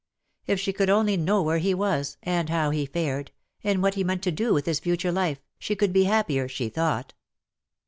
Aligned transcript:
If 0.47 0.59
she 0.59 0.73
could 0.73 0.89
only 0.89 1.15
know 1.15 1.43
where 1.43 1.59
he 1.59 1.75
was, 1.75 2.17
and 2.23 2.49
how 2.49 2.71
he 2.71 2.87
fared, 2.87 3.29
and 3.63 3.83
what 3.83 3.93
he 3.93 4.03
meant 4.03 4.23
to 4.23 4.31
do 4.31 4.51
with 4.51 4.65
his 4.65 4.79
future 4.79 5.11
life, 5.11 5.39
she 5.59 5.75
could 5.75 5.93
be 5.93 6.05
happier, 6.05 6.47
she 6.47 6.69
thought. 6.69 7.13